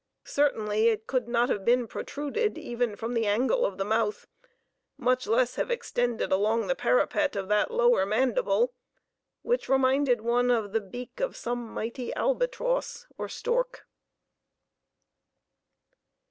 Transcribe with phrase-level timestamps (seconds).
[0.25, 4.25] Certainly it could not have been protruded even from the angle of the mouth,
[4.97, 8.73] much less have extended along the parapet of that lower mandible,
[9.43, 13.85] which reminded one of the beak of some mighty albatross or stork.